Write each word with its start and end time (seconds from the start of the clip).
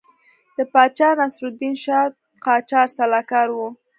د 0.57 0.59
پاچا 0.73 1.09
ناصرالدین 1.19 1.73
شاه 1.83 2.05
قاجار 2.45 2.87
سلاکار 2.97 3.47
وو. 3.51 3.67